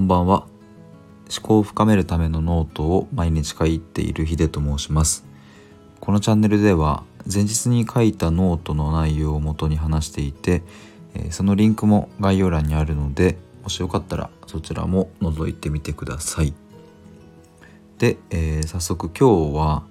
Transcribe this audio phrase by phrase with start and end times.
[0.00, 0.46] こんばんは。
[1.28, 5.26] 思考を深めるためのノートを毎日書いているヒデと申します。
[6.00, 10.62] このチャンネルでは前日に書いたノートの内容をもとに話していて
[11.28, 16.54] そのリンクも概要欄にあるのでもしよかったらそちらも覗いてみてください。
[17.98, 19.82] で、えー、早速今日は、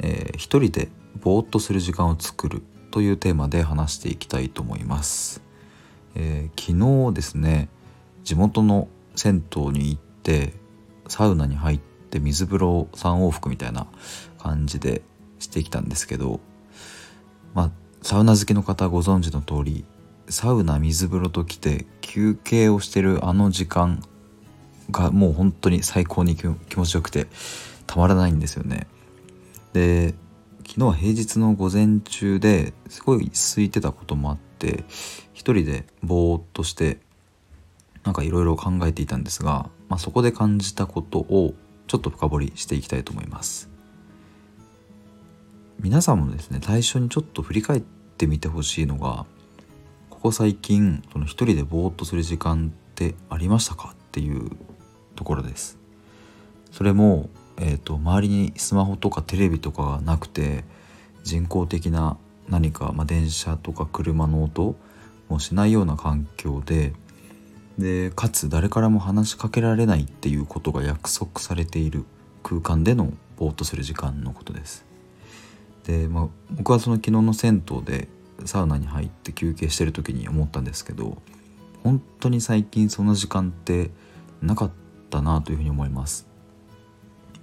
[0.00, 0.90] えー、一人で
[1.22, 5.42] ぼーっとする時間を作るというテーマで話していきたいと思います、
[6.16, 7.70] えー、昨日ですね
[8.24, 10.52] 地元の銭湯に行って
[11.08, 13.86] サウナに入って水風呂3往復みたいな
[14.38, 15.02] 感じで
[15.38, 16.40] してきたんですけど
[17.54, 17.70] まあ
[18.02, 19.84] サウナ好きの方ご存知の通り
[20.28, 24.02] サウナ水風呂と来て休憩をしてるあの時間
[24.90, 27.26] がもう本当に最高に気持ちよくて
[27.86, 28.86] たまらないんですよね。
[29.72, 30.14] で
[30.66, 34.84] 昨日は平日の午前中ですごい空いてたこともあって
[35.34, 36.98] 一人でぼーっとして
[38.04, 41.54] なんかいろいろ考えていたんですが、まあ、そこで感じたことを
[41.86, 43.70] ちょっと深掘りしていきたいと思います。
[45.80, 49.26] 皆さんもですね最初にちょっと振り返ってみてほしいのが
[50.08, 54.50] ここ最近その一人でぼーっとする時間ってありましたかっていう
[55.16, 55.78] ところです。
[56.72, 60.64] それも、えーと、周りにスマホとかテレビとかがなくて
[61.22, 62.16] 人工的な
[62.48, 64.76] 何か、まあ、電車とか車の音
[65.28, 66.92] もしないような環境で
[67.78, 72.04] でかつ誰からも話しかけられないっていうことが約束されている
[72.42, 74.84] 空間でのぼーっとする時間のことです。
[75.84, 78.08] で、まあ、僕はその昨日の銭湯で
[78.44, 81.18] サウナに入って休憩してる時に思ったんですけど
[81.82, 83.90] 本当に最近その時間って
[84.40, 84.70] なかっ
[85.10, 86.26] たなというふうに思います。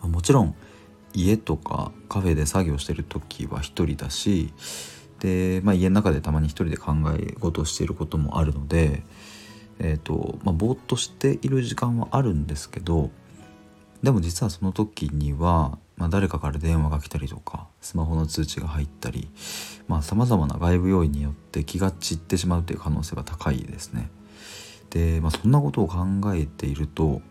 [0.01, 0.55] もちろん
[1.13, 4.53] 家とかカフェで作業してる時は一人だし
[5.19, 9.03] で、まあ、家の中でたまに一人で考え事をしていることもあるので
[9.83, 13.09] えーとまあ、ぼーっとしている時間はあるんですけど
[14.03, 19.27] でも実はその時には、まあ、誰かから電話が来たりとかスマホの通知が入ったり
[20.01, 24.09] さまざ、まな外部要因によって気が散ってしまうという可能性が高いですね。
[24.89, 25.97] で、まあ、そんなことを考
[26.33, 27.21] えていると、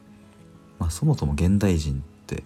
[0.79, 2.43] まあ、そもそも現代人って、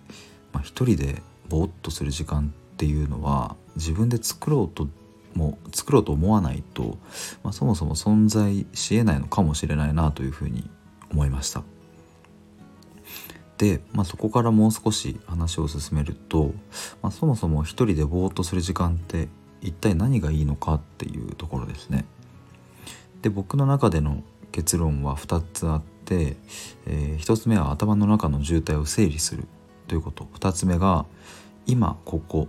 [0.52, 4.86] まあ、一人でぼーっとする時間っていうのは自分で作ろうと
[5.34, 6.98] も作ろうと思わないと、
[7.42, 10.68] まあ、そもそも存在しえないのかもしれないなというふうに
[11.10, 11.62] 思いました。
[13.58, 16.52] で、まあ、そこからもう少し話を進めると、
[17.02, 19.28] まあ、そもそも一人でぼーっとする時間って
[19.60, 22.04] 一体何がいいのかっていうところですね。
[23.22, 24.22] で僕の中での
[24.52, 26.36] 結論は2つあって、
[26.86, 29.46] えー、1つ目は頭の中の渋滞を整理する
[29.88, 31.06] ということ2つ目が
[31.66, 32.48] 今ここ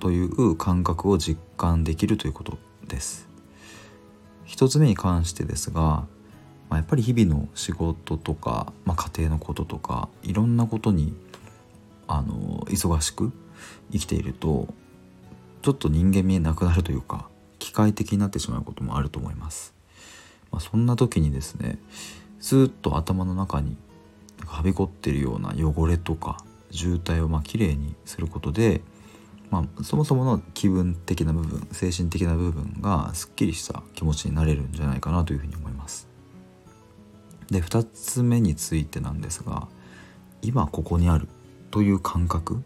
[0.00, 3.28] という感覚を実感できるということです。
[4.44, 6.06] 一つ目に関してですが、
[6.68, 11.14] まあ、やっぱり日々の仕事とか、まあ、家庭のこととかいろんなことに
[12.06, 13.32] あの忙しく
[13.92, 14.68] 生きていると
[15.62, 17.28] ちょっと人間味なくなるというか
[17.58, 19.74] 機械的になってしまうこともあると思います、
[20.50, 21.78] まあ、そんな時にですね
[22.40, 23.76] ずっと頭の中に
[24.46, 28.82] はびこっているような汚れとか渋滞をまあきれいにすることで
[29.54, 36.08] まあ、そもそもの気分的な部分精神的な部分がすっきりした気持ちになれるんじゃないかなというふうに思います。
[37.52, 39.68] で2つ目についてなんですが
[40.42, 41.28] 今ここにある
[41.70, 42.64] という感覚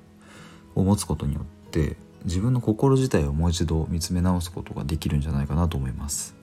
[0.74, 6.34] を持つことによって自分の心自体をもう一度見つめ直すことができるんじゃないかなと思います。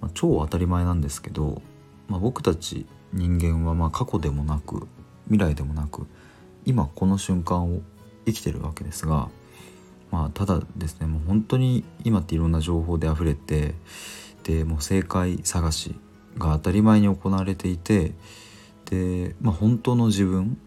[0.00, 1.60] まあ、超当たり前なんですけど、
[2.06, 4.86] まあ、僕たち人間はま過去でもなく
[5.24, 6.06] 未来でもなく
[6.64, 7.80] 今この瞬間を
[8.32, 9.28] 生きてるわけですが
[10.10, 13.74] まあただですねもう本当に今っていろんな情報で溢れて
[14.44, 15.94] でもう正解探し
[16.38, 18.12] が当たり前に行われていて
[18.86, 20.58] で、まあ、本当の自分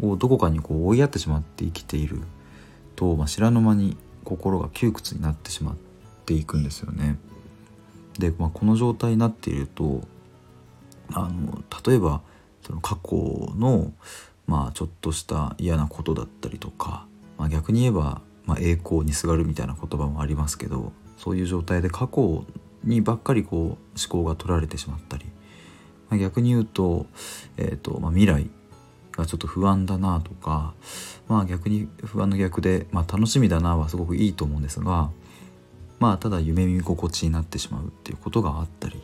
[0.00, 2.20] をどこかにこう追いやってしまって生きている
[2.94, 5.76] と、まあ、知らぬ間に心が窮屈になってしまっ
[6.24, 7.18] ていくんですよね。
[8.18, 10.02] で、まあ、この状態になっていると
[11.12, 12.22] あの例えば
[12.66, 13.16] その過去
[13.56, 13.92] の
[14.46, 17.06] まあちょっとした嫌なことだったりとか、
[17.38, 22.44] まあ、逆に言えば、まあ、栄光にすがるみたいな言葉もありますけどそういう状態で過去
[22.84, 23.78] にばっかりこう思
[24.08, 25.24] 考が取られてしまったり、
[26.08, 27.06] まあ、逆に言うと,、
[27.56, 28.48] えーとまあ、未来
[29.12, 30.74] がちょっと不安だなとか、
[31.28, 35.10] まあ、逆に不安の逆で、まあ、楽しみだなはすごくいいと思うんですが、
[35.98, 39.02] まあ、ただ夢見心地になってしまうっていうことがあったり、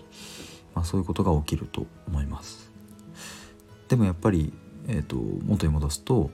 [0.75, 2.71] まあ、そういうことが起きると思います。
[3.89, 4.53] でもやっぱり
[4.89, 6.31] えーと、元に戻すと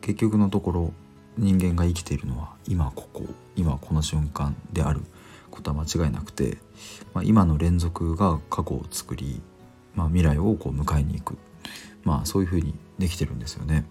[0.00, 0.92] 結局のところ
[1.36, 3.24] 人間が生きているのは今ここ
[3.56, 5.02] 今この瞬間である
[5.50, 6.58] ことは間違いなくて、
[7.14, 9.40] まあ、今の連続が過去を作り、
[9.94, 11.38] まあ、未来をこう迎えに行く
[12.04, 13.84] まあそういうふうにできてるんですよね。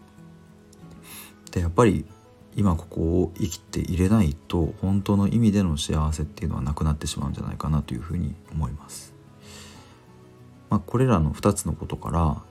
[1.51, 2.05] でやっぱり
[2.55, 9.13] 今ここを生きていれないと本当の意味での幸せっていうのはなくなってしまうんじゃないかなというふうに思います。
[10.69, 12.41] まあ、これらの2つのことから、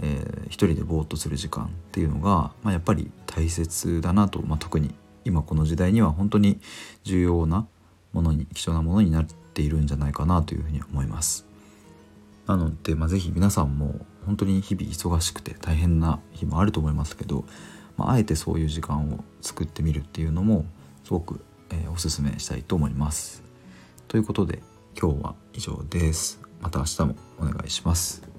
[0.00, 4.94] えー、一人でぼーっとする時間っていうのが、まあ、やっぱり大切だなと、まあ、特に
[5.24, 6.60] 今この時代には本当に
[7.04, 7.66] 重要な
[8.12, 11.46] ものに貴重なものになっているんじゃないかなというふうに思います。
[12.46, 17.44] なので、まあ、是非皆さんも本当に日々忙しくて大変な日もあると思いますけど
[17.96, 20.64] まあ、えてそういう時間を作ってみるっていうのも
[21.04, 23.42] すごく、えー、おすすめしたいと思います。
[24.08, 24.62] ということで
[25.00, 26.40] 今日は以上です。
[26.60, 28.31] また明日もお願いします。